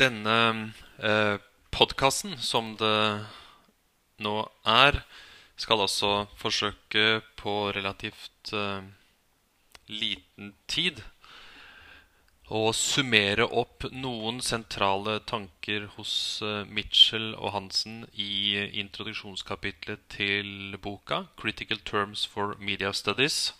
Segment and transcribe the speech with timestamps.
[0.00, 0.36] denne
[0.98, 1.36] eh,
[1.70, 2.96] podkasten, som det
[4.24, 4.34] nå
[4.68, 5.02] er,
[5.60, 8.82] skal altså forsøke på relativt eh,
[9.90, 11.02] liten tid
[12.50, 21.26] å summere opp noen sentrale tanker hos eh, Mitchell og Hansen i introduksjonskapitlet til boka
[21.36, 23.52] 'Critical Terms for Media Studies',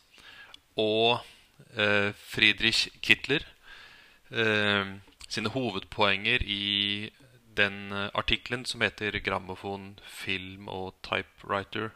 [0.75, 1.21] og
[1.77, 3.47] eh, Friedrich Kittler
[4.33, 4.97] eh,
[5.31, 7.11] sine hovedpoenger i
[7.57, 11.91] den eh, artikkelen som heter 'Grammofon, film og typewriter'.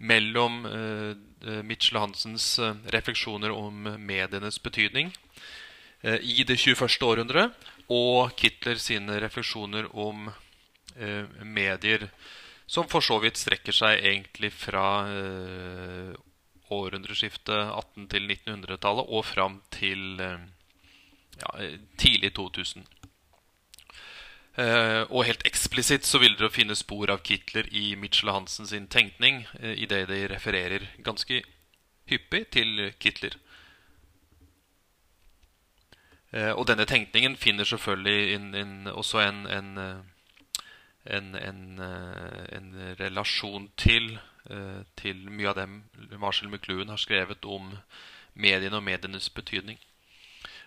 [0.02, 5.12] mellom eh, Mitchell Hansens eh, refleksjoner om medienes betydning
[6.02, 6.98] eh, i det 21.
[7.06, 7.50] århundre,
[7.92, 10.30] og Kittler sine refleksjoner om
[10.96, 12.08] eh, medier
[12.72, 16.14] som for så vidt strekker seg egentlig fra eh,
[16.72, 20.50] århundreskiftet 18- til 1900-tallet og fram til eh,
[21.42, 22.88] ja, tidlig 2000.
[24.60, 28.90] Eh, og helt eksplisitt så vil dere finne spor av Kittler i Mitchell Hansen sin
[28.92, 31.40] tenkning, eh, i det de refererer ganske
[32.12, 33.38] hyppig til Kittler.
[36.34, 39.78] Eh, og denne tenkningen finner selvfølgelig in, in, også en, en,
[41.06, 42.70] en, en
[43.00, 44.20] relasjon til,
[44.98, 45.76] til mye av dem
[46.18, 47.76] Marshall McLuhan har skrevet om
[48.34, 49.78] mediene og medienes betydning.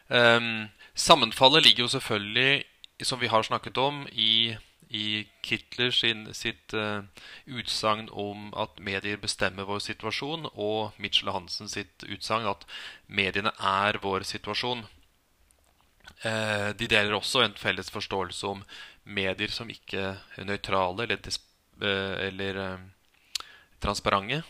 [0.09, 2.65] Um, sammenfallet ligger jo selvfølgelig
[3.03, 4.57] som vi har snakket om i,
[4.89, 7.03] i Kittler sin, sitt uh,
[7.47, 12.67] utsagn om at medier bestemmer vår situasjon, og Mitchell Hansen sitt utsagn at
[13.07, 14.85] mediene er vår situasjon.
[16.25, 18.63] Uh, de deler også en felles forståelse om
[19.05, 21.41] medier som ikke er nøytrale eller,
[21.83, 22.61] uh, eller
[23.85, 24.43] transparente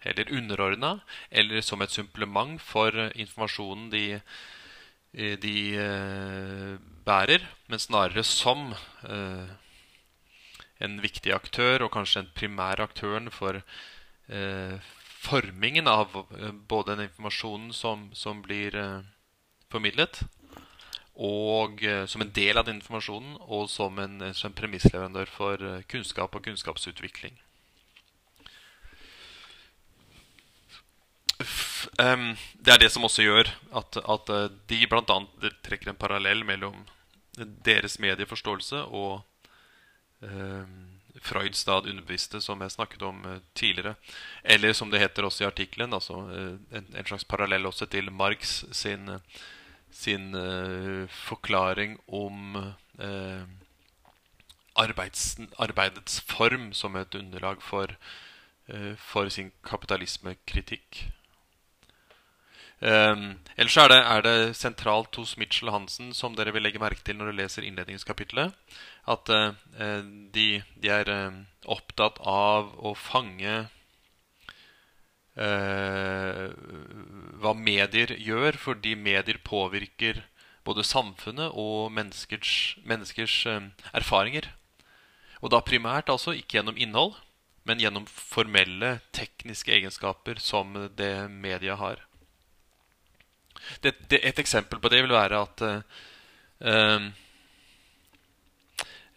[0.00, 0.94] eller underordna,
[1.30, 4.06] eller som et supplement for informasjonen de
[5.12, 9.50] de eh, bærer, men snarere som eh,
[10.80, 13.58] en viktig aktør, og kanskje den primære aktøren for
[14.28, 14.78] eh,
[15.20, 16.14] formingen av
[16.68, 18.72] både den informasjonen som, som blir
[19.70, 20.22] formidlet,
[21.20, 26.46] og som en del av den informasjonen, og som en, en premissleverandør for kunnskap og
[26.46, 27.36] kunnskapsutvikling.
[32.00, 32.30] Um,
[32.60, 35.18] det er det som også gjør at, at uh, de bl.a.
[35.64, 36.84] trekker en parallell mellom
[37.64, 39.20] deres medieforståelse og
[40.24, 40.88] um,
[41.20, 43.96] Freuds da underbevisste, som jeg snakket om uh, tidligere.
[44.44, 48.12] Eller som det heter også i artikkelen, altså, uh, en, en, slags parallell også til
[48.12, 49.10] Marx sin,
[49.90, 50.32] sin
[51.10, 52.56] forklaring om
[54.78, 57.96] arbeids, arbeidets form som et underlag for,
[58.96, 61.10] for sin kapitalismekritikk.
[62.80, 67.04] Um, ellers er det, er det, sentralt hos Mitchell Hansen, som dere vil legge merke
[67.04, 68.56] til når dere leser innledningskapitlet,
[69.04, 69.52] at uh,
[70.32, 71.36] de, de, er uh,
[71.68, 73.68] opptatt av å fange
[75.36, 76.46] uh,
[77.44, 80.24] hva medier gjør, fordi medier påvirker
[80.64, 83.42] både samfunnet og menneskers, menneskers
[83.92, 84.54] erfaringer.
[85.44, 87.18] Og da primært altså ikke gjennom innhold,
[87.68, 92.06] men gjennom formelle, tekniske egenskaper som det media har
[93.80, 97.10] det, det, Et eksempel på det vil være at uh,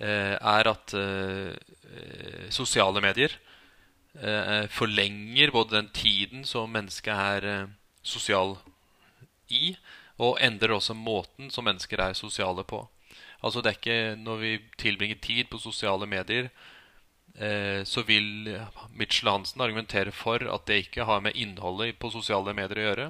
[0.04, 1.54] er at uh,
[2.52, 3.36] sosiale medier
[4.20, 7.68] uh, forlenger både den tiden som mennesket er
[8.04, 8.58] sosial
[9.50, 9.76] i,
[10.20, 12.84] og endrer også måten som mennesker er sosiale på.
[13.44, 16.48] Altså det er ikke Når vi tilbringer tid på sosiale medier,
[17.84, 18.60] så vil
[18.94, 23.08] Mitchell Hansen argumentere for at det ikke har med innholdet på sosiale medier å gjøre,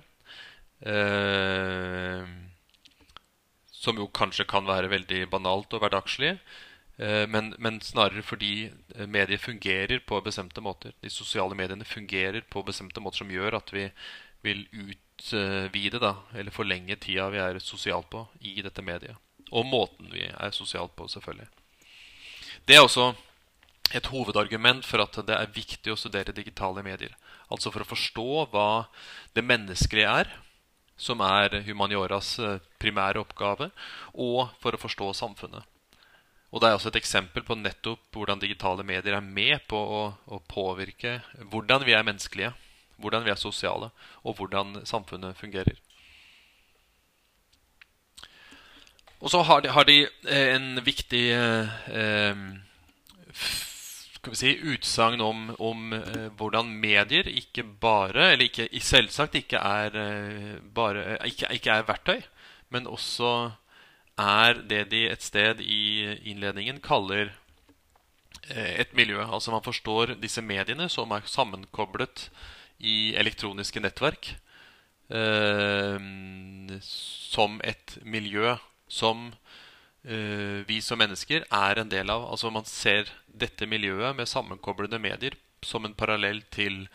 [0.83, 2.23] Eh,
[3.83, 6.35] som jo kanskje kan være veldig banalt og hverdagslig.
[6.97, 8.69] Eh, men, men, snarere fordi
[9.07, 10.93] medier fungerer på bestemte måter.
[11.01, 13.87] De sosiale mediene fungerer på bestemte måter som gjør at vi
[14.43, 19.15] vil utvide da, eller forlenge tida vi er sosialt på i dette mediet.
[19.53, 21.47] Og måten vi er sosialt på, selvfølgelig.
[22.67, 23.13] Det er også
[23.93, 27.13] et hovedargument for at det er viktig å studere digitale medier.
[27.51, 28.85] Altså for å forstå hva
[29.35, 30.31] det menneskelige er,
[31.03, 32.37] som er humanioras
[32.81, 33.69] primære oppgave,
[34.13, 35.67] og for å forstå samfunnet.
[36.53, 40.03] Og Det er også et eksempel på nettopp hvordan digitale medier er med på å,
[40.29, 41.17] å påvirke
[41.49, 42.51] hvordan vi er menneskelige,
[43.01, 43.89] hvordan vi er sosiale,
[44.21, 45.79] og hvordan samfunnet fungerer.
[49.23, 49.97] Og så har de, har de
[50.29, 52.45] en viktig eh,
[54.23, 59.59] skal vi si, utsagn om, om eh, hvordan medier ikke bare Eller ikke, selvsagt ikke
[59.59, 62.21] er, eh, bare, ikke, ikke er verktøy,
[62.71, 63.51] men også
[64.15, 67.33] er det de et sted i innledningen kaller
[68.47, 69.19] eh, et miljø.
[69.19, 72.29] Altså man forstår disse mediene som er sammenkoblet
[72.79, 74.37] i elektroniske nettverk
[75.11, 75.99] eh,
[76.79, 78.55] som et miljø
[78.87, 79.33] som
[80.03, 82.25] vi som mennesker er en del av.
[82.27, 86.85] Altså Man ser dette miljøet med sammenkoblede medier som en parallell til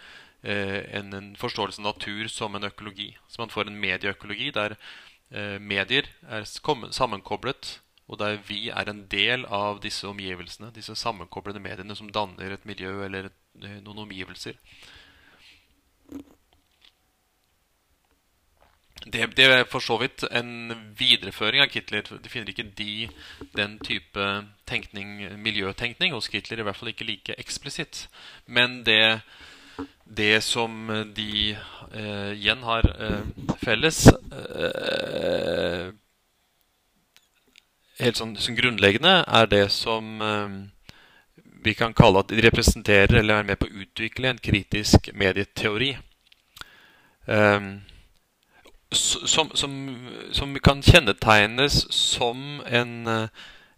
[0.44, 3.14] uh, en, en, forståelse av natur som en økologi.
[3.28, 7.78] Så man får en medieøkologi der uh, medier er sammenkoblet,
[8.08, 10.72] og der vi er en del av disse omgivelsene.
[10.72, 13.28] Disse sammenkoblede mediene som danner et miljø eller
[13.84, 14.56] noen omgivelser.
[19.12, 22.04] Det, det, er for så vidt en videreføring av Kitler.
[22.04, 23.08] De finner ikke de
[23.56, 24.24] den type
[24.68, 28.08] tenkning, miljøtenkning hos Kitler, i hvert fall ikke like eksplisitt.
[28.46, 29.20] Men det,
[30.04, 33.24] det som de eh, igjen har eh,
[33.64, 35.88] felles eh,
[37.98, 40.52] Helt sånn, sånn, grunnleggende er det som eh,
[41.64, 45.96] vi kan kalle at de representerer eller er med på å utvikle en kritisk medieteori.
[47.26, 47.80] Um,
[48.90, 49.72] som, som,
[50.32, 53.28] som, kan kjennetegnes som en eh,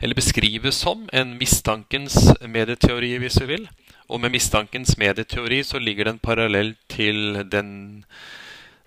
[0.02, 3.66] Eller beskrives som en mistankens medieteori, hvis vi vil.
[4.08, 8.06] Og med mistankens medieteori så ligger det en parallell til den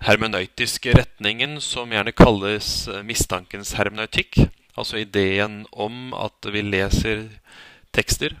[0.02, 4.40] hermenøytiske retningen som gjerne kalles eh, mistankens hermenøytikk.
[4.74, 7.28] Altså ideen om at vi leser
[7.94, 8.34] tekster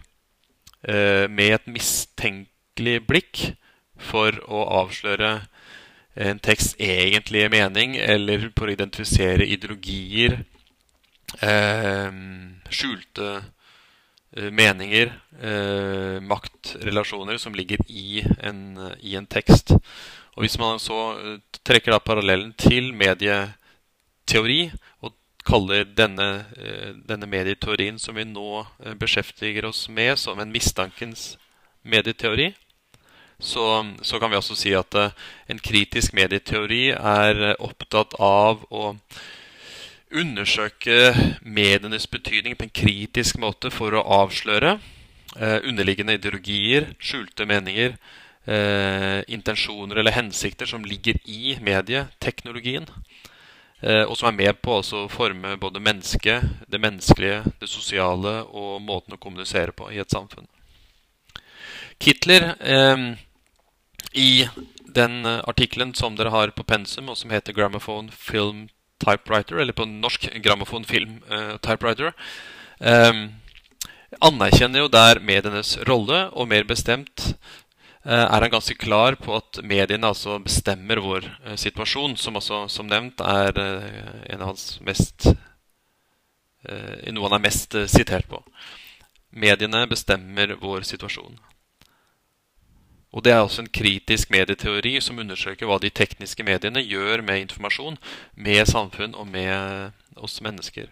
[0.82, 3.44] eh, med et mistenkelig blikk
[3.94, 5.36] for å avsløre
[6.14, 10.38] en teksts egentlige mening, eller for å identifisere ideologier,
[11.42, 12.10] eh,
[12.70, 13.30] skjulte
[14.36, 19.74] eh, meninger, eh, maktrelasjoner som ligger i en, i en, tekst.
[20.34, 24.70] Og Hvis man så eh, trekker da parallellen til medieteori
[25.02, 25.14] og
[25.44, 28.64] kaller denne, eh, denne medieteorien som vi nå
[29.02, 31.34] beskjeftiger oss med, som en mistankens
[31.82, 32.54] medieteori,
[33.38, 35.10] så, så, kan vi også si at uh,
[35.50, 38.94] en kritisk medieteori er uh, opptatt av å
[40.14, 47.98] undersøke medienes betydning på en kritisk måte for å avsløre uh, underliggende ideologier, skjulte meninger,
[49.32, 52.84] intensjoner eller hensikter som ligger i medieteknologien.
[53.80, 59.16] og som er med på å forme både mennesket, det menneskelige, det sosiale og måten
[59.16, 60.44] å kommunisere på i et samfunn.
[61.98, 63.14] Kitler eh,
[64.14, 64.48] i
[64.94, 68.68] den uh, artikkelen som dere har på pensum, og som heter 'Gramophone Film
[69.02, 72.12] Typewriter', eller på norsk 'Gramophone Film eh, Typewriter',
[72.80, 73.28] eh,
[74.20, 77.34] anerkjenner jo der medienes rolle, og mer bestemt
[78.06, 82.86] uh, er han ganske klar på at mediene altså bestemmer vår situasjon, som også, som
[82.86, 83.58] nevnt, er
[84.30, 85.34] en av hans mest
[87.12, 88.38] noe han er mest sitert på.
[89.36, 91.36] Mediene bestemmer vår situasjon.
[93.14, 97.44] Og Det er også en kritisk medieteori som undersøker hva de tekniske mediene gjør med
[97.46, 97.98] informasjon,
[98.34, 100.90] med samfunn og med oss mennesker.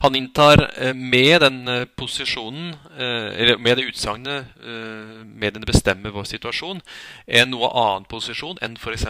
[0.00, 6.24] Han inntar eh, med den eh, posisjonen, eh, eller med det utsagnet 'mediene bestemmer vår
[6.24, 6.82] situasjon',
[7.26, 9.06] en noe annen posisjon enn f.eks.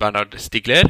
[0.00, 0.88] Bernard Stigler,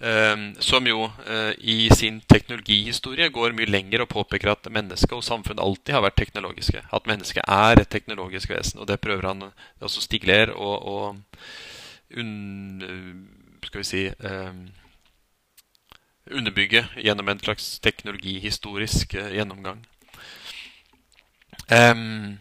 [0.00, 5.60] som jo eh, i sin teknologihistorie går mye lenger og påpeker at mennesket og samfunnet
[5.60, 6.84] alltid har vært teknologiske.
[6.88, 8.80] At mennesket er et teknologisk vesen.
[8.80, 12.30] Og det prøver han også Stigler å, og un,
[13.66, 14.64] skal vi si, um,
[16.30, 19.84] underbygge gjennom en slags teknologihistorisk gjennomgang.
[21.68, 22.40] Um,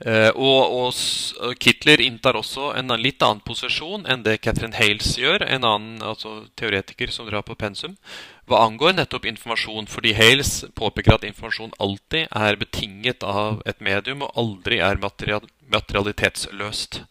[0.00, 5.66] og, og, Kittler inntar også en litt annen posisjon enn det Catherine Hales gjør, en
[5.68, 7.98] annen altså, teoretiker som drar på pensum,
[8.48, 9.88] hva angår nettopp informasjon.
[9.90, 15.46] Fordi Hales påpeker at informasjon alltid er betinget av et medium, og aldri er material,
[15.70, 17.02] materialitetsløst.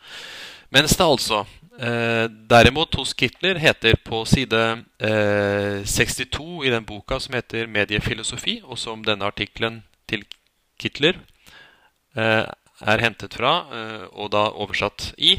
[0.73, 4.63] Mens det altså uh, derimot hos Kittler heter på side
[5.01, 10.25] uh, eh, 62 i den boka som heter 'Mediefilosofi', og som denne artikkelen til
[10.79, 11.17] Kitler
[12.81, 15.37] er hentet fra, eh, og da oversatt i.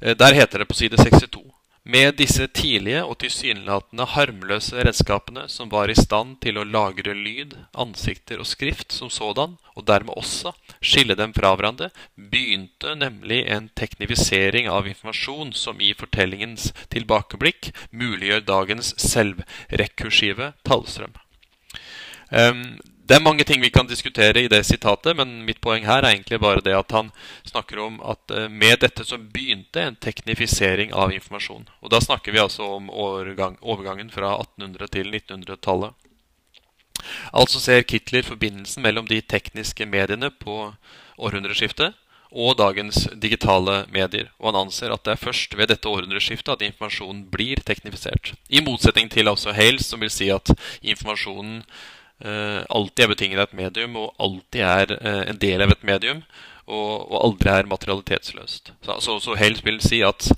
[0.00, 1.52] Eh, der heter det på side 62
[1.82, 7.56] med disse tidlige og tilsynelatende harmløse redskapene som var i stand til å lagre lyd,
[7.74, 13.68] ansikter og skrift som sådan, og dermed også skille dem fra hverandre, begynte nemlig en
[13.78, 21.18] teknifisering av informasjon som i fortellingens tilbakeblikk muliggjør dagens selvrekursive tallstrøm.
[23.12, 26.14] Det er mange ting vi kan diskutere i det sitatet, men mitt poeng her er
[26.14, 27.10] egentlig bare det at han
[27.44, 31.66] snakker om at eh, med dette så begynte en teknifisering av informasjon.
[31.84, 35.92] Og da snakker vi altså om overgang, overgangen fra 1800- til 1900-tallet.
[37.36, 40.72] Altså ser Kitler forbindelsen mellom de tekniske mediene på
[41.20, 41.92] århundreskiftet
[42.32, 44.32] og dagens digitale medier.
[44.40, 48.38] Og han anser at det er først ved dette århundreskiftet at informasjonen blir teknifisert.
[48.48, 51.66] I motsetning til altså Hales, som vil si at informasjonen
[52.20, 56.22] alltid er betinget av et medium, og alltid er uh, en del av et medium,
[56.66, 58.72] og, og aldri er materialitetsløst.
[58.86, 60.28] Så, så, så Hales vil si at,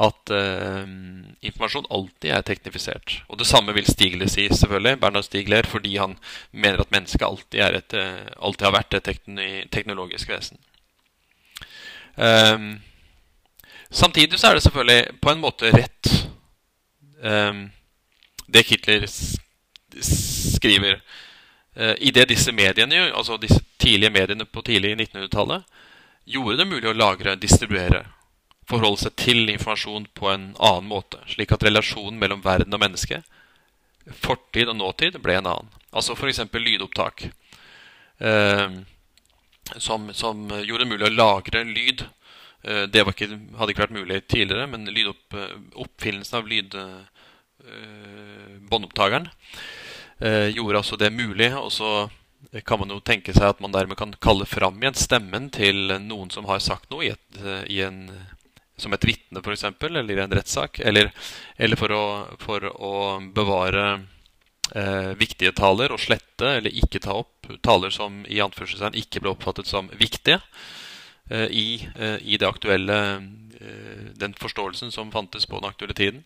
[0.00, 0.86] at uh,
[1.44, 3.18] informasjon alltid er teknifisert.
[3.28, 6.16] Og det samme vil Stigler si, selvfølgelig, Bernhard Stigler, fordi han
[6.52, 7.98] mener at mennesket alltid, et,
[8.40, 9.12] alltid har vært et
[9.74, 10.60] teknologisk vesen.
[12.18, 12.80] Um,
[13.90, 16.08] samtidig så er det selvfølgelig på en måte rett
[17.22, 17.68] um,
[18.48, 19.06] det Hitler
[20.04, 21.00] skriver
[21.78, 25.66] uh, Idet disse mediene, altså disse tidlige mediene på tidlig 1900-tallet,
[26.28, 28.04] gjorde det mulig å lagre, distribuere,
[28.68, 33.22] forholde seg til informasjon på en annen måte, slik at relasjonen mellom verden og menneske,
[34.20, 35.72] fortid og nåtid, ble en annen.
[35.92, 36.44] Altså f.eks.
[36.52, 37.28] lydopptak.
[38.20, 38.84] Uh,
[39.76, 42.02] som, som, gjorde det mulig å lagre lyd.
[42.64, 45.36] Uh, det ikke, hadde ikke vært mulig tidligere, men lydopp,
[45.78, 46.76] oppfinnelsen av lyd,
[48.70, 49.32] båndopptakeren eh,
[50.18, 51.52] gjorde altså det mulig.
[51.54, 52.08] Og så
[52.64, 56.30] kan man jo tenke seg at man dermed kan kalle fram igjen stemmen til noen
[56.32, 58.04] som har sagt noe i, et, eh, i en,
[58.78, 60.80] som et vitne, f.eks., eller i en rettssak.
[60.80, 61.12] Eller,
[61.56, 62.04] eller for, å,
[62.40, 62.94] for, å,
[63.34, 63.86] bevare
[64.74, 69.32] eh, viktige taler og slette eller ikke ta opp taler som i anførselstegn ikke ble
[69.32, 70.38] oppfattet som viktige
[71.30, 76.24] eh, i, eh, i, det aktuelle eh, den forståelsen som fantes på den aktuelle tiden.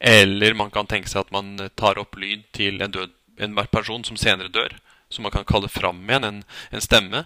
[0.00, 4.04] Eller man kan tenke seg at man tar opp lyd til en død en person
[4.04, 4.74] som senere dør,
[5.08, 7.24] som man kan kalle fram igjen en, en stemme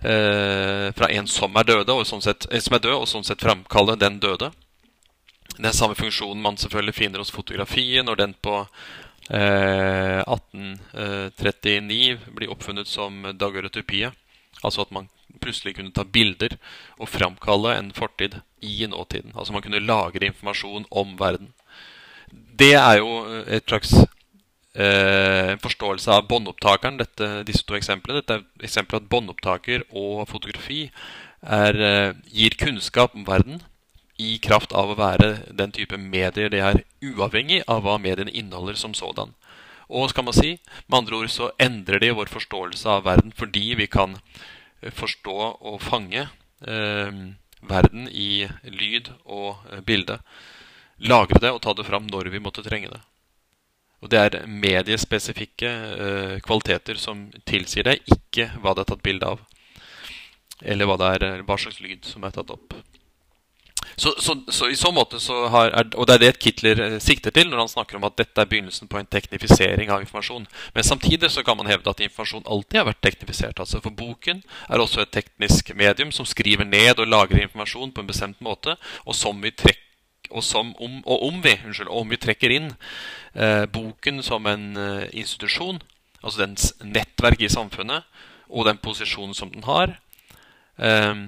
[0.00, 3.44] eh, fra en som er, døde, og sånn sett, som er død, og sånn sett
[3.44, 4.50] framkalle den døde.
[5.58, 8.56] Den samme funksjonen man selvfølgelig finner hos fotografiet når den på
[9.28, 14.12] eh, 1839 blir oppfunnet som daguerreotypie.
[14.62, 15.08] Altså at man
[15.40, 16.56] plutselig kunne ta bilder
[16.98, 19.32] og framkalle en fortid i nåtiden.
[19.34, 21.52] Altså man kunne lagre informasjon om verden.
[22.30, 23.94] Det er jo et slags
[24.80, 27.00] eh, forståelse av båndopptakeren,
[27.46, 28.22] disse to eksemplene.
[28.22, 30.86] Dette er eksempel at båndopptaker og fotografi
[31.42, 33.62] er, eh, gir kunnskap om verden
[34.20, 38.76] i kraft av å være den type medier det er, uavhengig av hva mediene inneholder
[38.76, 39.32] som sådan.
[39.90, 43.74] Og skal man si, med andre ord så endrer de vår forståelse av verden fordi
[43.80, 44.18] vi kan
[44.82, 47.22] eh, forstå og fange eh,
[47.60, 50.20] verden i lyd og eh, bilde.
[51.00, 53.00] Lagre det og ta det fram når vi måtte trenge det.
[54.00, 59.34] Og det er mediespesifikke uh, kvaliteter som tilsier det, ikke hva det er tatt bilde
[59.34, 59.42] av.
[60.60, 62.76] Eller hva, er, hva slags lyd som er tatt opp.
[63.96, 67.32] Så, så, så, i så måte så har, Og det er det Kitler eh, sikter
[67.34, 70.46] til når han snakker om at dette er begynnelsen på en teknifisering av informasjon.
[70.74, 73.60] Men samtidig så kan man hevde at informasjon alltid har vært teknifisert.
[73.60, 78.00] altså For boken er også et teknisk medium som skriver ned og lagrer informasjon på
[78.00, 79.89] en bestemt måte, og som vi trekker
[80.30, 82.70] og, som, om, og om, vi, unnskyld, om vi trekker inn
[83.34, 85.80] eh, boken som en eh, institusjon,
[86.22, 88.06] altså dens nettverk i samfunnet,
[88.50, 89.94] og den posisjonen som den har
[90.78, 91.26] eh,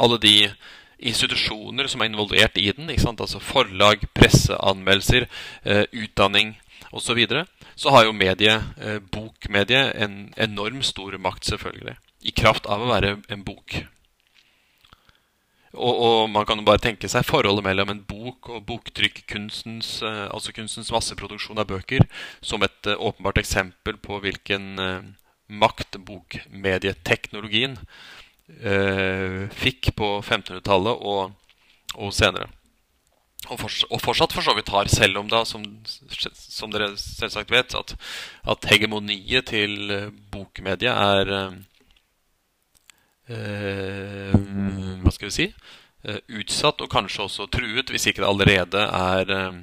[0.00, 0.52] Alle de
[1.00, 5.26] institusjoner som er involvert i den, altså forlag, presseanmeldelser,
[5.64, 6.58] eh, utdanning
[6.92, 7.46] osv., så, videre,
[7.76, 11.96] så har jo medie, eh, bokmediet en enorm stor makt, selvfølgelig.
[12.22, 13.84] I kraft av å være en bok.
[15.70, 20.00] Og, og, man kan jo bare tenke seg forholdet mellom en bok og boktrykk, kunstens,
[20.02, 22.02] eh, altså kunstens masseproduksjon av bøker,
[22.42, 25.04] som et uh, åpenbart eksempel på hvilken uh,
[25.50, 27.76] makt bokmedieteknologien
[28.62, 31.32] eh, fikk på 1500-tallet og,
[31.96, 32.50] og, senere.
[33.48, 35.64] Og, for, og, fortsatt for så vidt har, selv om da, som,
[36.34, 37.94] som dere selvsagt vet, at,
[38.52, 39.94] at hegemoniet til
[40.32, 41.58] bokmediet er eh,
[43.30, 45.46] hva skal vi si,
[46.04, 49.60] eh, utsatt og kanskje også truet, hvis ikke det allerede er eh,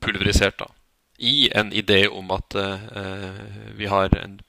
[0.00, 0.58] pulverisert.
[0.58, 0.66] da,
[1.18, 4.40] I en idé om at eh, vi har en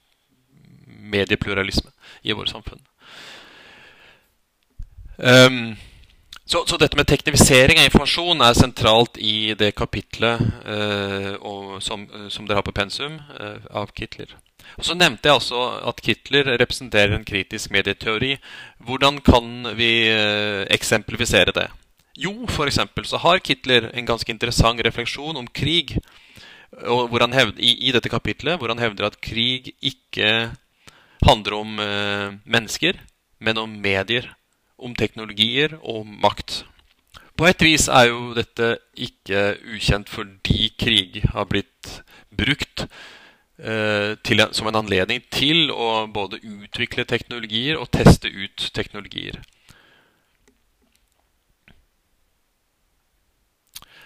[1.12, 1.90] mediepluralisme
[2.22, 2.80] i vårt samfunn.
[5.18, 5.76] Um,
[6.52, 12.02] Så, så, dette med teknifisering av informasjon er sentralt i det kapitlet eh, og, som,
[12.28, 14.34] som, dere har på pensum eh, av Kitler.
[14.76, 18.34] Og Så nevnte jeg altså at Kitler representerer en kritisk medieteori.
[18.84, 21.70] Hvordan kan vi eh, eksemplifisere det?
[22.20, 22.82] Jo, f.eks.
[23.08, 25.96] så har Kitler en ganske interessant refleksjon om krig.
[26.76, 30.52] Hevder, i, i, dette kapitlet hvor han hevder at krig ikke
[31.24, 33.00] handler om eh, mennesker,
[33.40, 34.34] men om medier
[34.82, 36.62] om teknologier og makt.
[37.38, 42.84] På et vis er jo dette ikke ukjent fordi krig har blitt brukt
[43.58, 49.40] eh, til, som en anledning til å både utvikle teknologier og teste ut teknologier.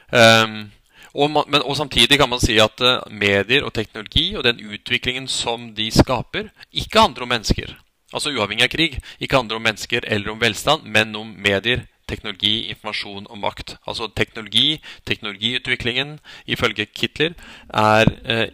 [0.06, 0.68] Um,
[1.16, 4.60] og, man, men, og, samtidig kan man si at uh, medier og teknologi og den
[4.62, 7.74] utviklingen som de skaper, ikke handler om mennesker
[8.16, 12.68] altså uavhengig av krig, ikke handler om mennesker eller om velstand, men om medier, teknologi,
[12.70, 13.76] informasjon og makt.
[13.86, 17.32] Altså teknologi, teknologiutviklingen, ifølge Kitler,
[17.74, 18.48] er eh,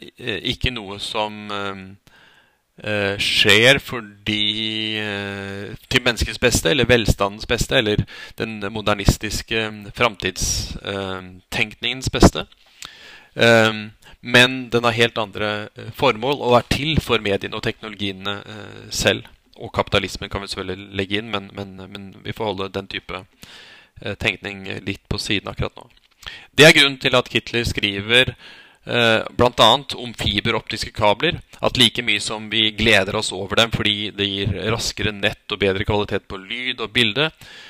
[0.54, 1.76] ikke noe som eh,
[2.82, 7.96] eh, skjer fordi eh, til menneskets beste, eller velstandens beste, eller
[8.40, 12.46] den modernistiske framtidstenkningens beste.
[13.36, 13.72] Eh,
[14.22, 18.42] men den har helt andre eh, formål og er til for mediene og teknologiene
[18.90, 19.22] selv
[19.56, 23.24] og kapitalismen kan vi selvfølgelig legge inn, men, men, men vi får holde den type
[24.00, 25.88] eh, tenkning litt på siden akkurat nå.
[26.56, 28.34] Det er grunnen til at Kitler skriver
[28.84, 29.70] Bl.a.
[29.94, 31.38] om fiberoptiske kabler.
[31.62, 35.60] At like mye som vi gleder oss over dem fordi det gir raskere nett og
[35.62, 37.28] bedre kvalitet på lyd og bilde,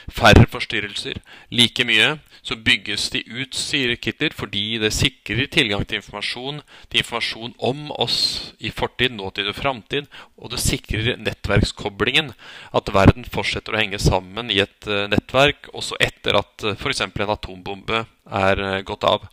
[0.09, 1.21] færre forstyrrelser,
[1.52, 6.59] like mye så bygges de ut, sier Kittler, fordi det sikrer tilgang til informasjon,
[6.90, 8.19] til informasjon om oss
[8.59, 10.09] i fortid, nåtid og framtid,
[10.40, 12.32] og det sikrer nettverkskoblingen.
[12.75, 17.04] At verden fortsetter å henge sammen i et uh, nettverk også etter at uh, f.eks.
[17.06, 19.28] en atombombe er gått av.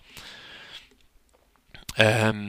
[1.99, 2.41] Um,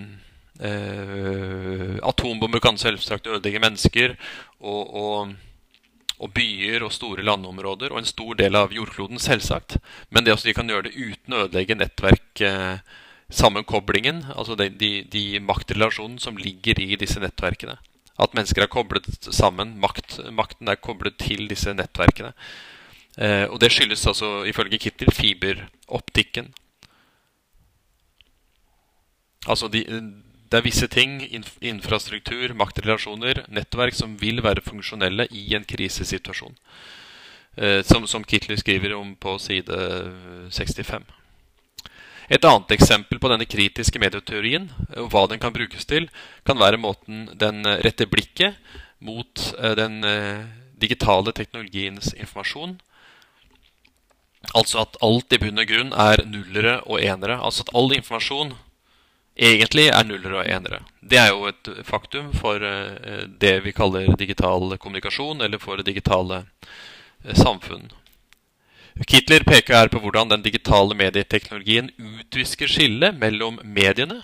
[0.62, 4.14] uh, atombomber kan selvsagt ødelegge mennesker
[4.60, 5.32] og, og,
[6.18, 9.80] og, byer og store landområder og en stor del av jordkloden, selvsagt.
[10.10, 12.44] Men det også, de kan gjøre det uten å ødelegge nettverk.
[12.44, 17.76] Uh, sammenkoblingen, altså de, de, de maktrelasjonene som ligger i disse nettverkene.
[18.20, 19.76] At mennesker er koblet sammen.
[19.80, 22.34] Makt, makten er koblet til disse nettverkene.
[23.16, 26.50] Eh, og det skyldes altså ifølge Kittel fiberoptikken.
[29.50, 29.84] Altså de,
[30.50, 31.20] det er visse ting,
[31.62, 36.56] infrastruktur, maktrelasjoner, nettverk, som vil være funksjonelle i en krisesituasjon.
[37.56, 39.78] Eh, som, som Kitler skriver om på side
[40.50, 41.06] 65.
[42.30, 46.06] Et annet eksempel på denne kritiske medieteorien, og hva den kan brukes til,
[46.46, 48.58] kan være måten den retter blikket
[49.02, 50.46] mot eh, den eh,
[50.82, 52.78] digitale teknologiens informasjon.
[54.54, 57.38] Altså at alt i bunn og grunn er nullere og enere.
[57.38, 58.54] Altså at all informasjon
[59.36, 60.82] egentlig er nullere og enere.
[61.00, 66.44] Det er jo et faktum for eh, det vi kaller digital kommunikasjon, eller for digitale
[67.24, 67.90] eh, samfunn.
[69.06, 74.22] Kitler peker her på hvordan den digitale medieteknologien utvisker skillet mellom mediene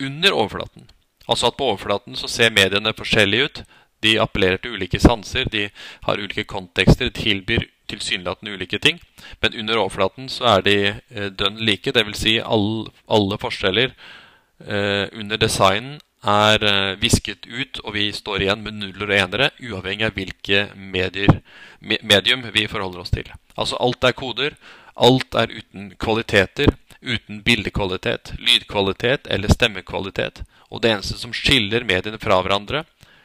[0.00, 0.88] under overflaten.
[1.28, 3.62] Altså at på overflaten så ser mediene forskjellige ut.
[4.02, 5.68] De appellerer til ulike sanser, de
[6.06, 9.00] har ulike kontekster, tilbyr tilsynelatende ulike ting.
[9.44, 12.24] Men under overflaten så er de eh, dønn like, dvs.
[12.24, 18.62] Si all, alle forskjeller eh, under designen er eh, visket ut, og vi står igjen
[18.62, 21.40] med nuller og enere, uavhengig av hvilke medier,
[21.80, 23.32] me, medium vi forholder oss til.
[23.56, 24.56] Altså alt er koder.
[24.94, 26.68] Alt er uten kvaliteter,
[27.00, 30.42] uten bildekvalitet, lydkvalitet eller stemmekvalitet.
[30.68, 32.84] Og det eneste som skiller mediene fra hverandre,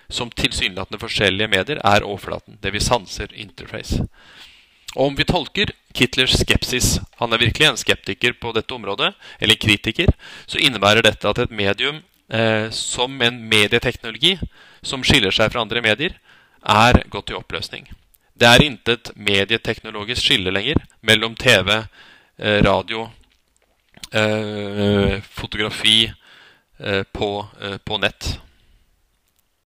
[0.09, 2.57] som tilsynelatende forskjellige medier, er overflaten.
[2.63, 4.07] Det vi sanser interface.
[4.97, 9.59] Og om vi tolker Kitlers skepsis, han er virkelig en skeptiker på dette området, eller
[9.61, 10.09] kritiker,
[10.49, 12.01] så innebærer dette at et medium
[12.33, 14.35] eh, som en medieteknologi
[14.81, 16.17] som skiller seg fra andre medier,
[16.65, 17.85] er gått i oppløsning.
[18.37, 21.71] Det er intet medieteknologisk skille lenger mellom TV,
[22.41, 23.07] eh, radio,
[24.11, 26.11] eh, fotografi
[26.79, 27.31] eh, på,
[27.61, 28.37] eh, på nett.